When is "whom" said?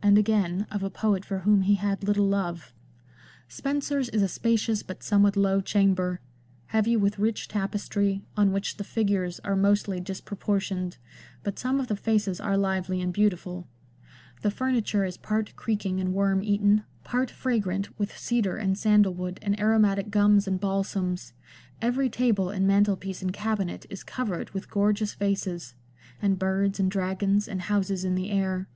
1.40-1.62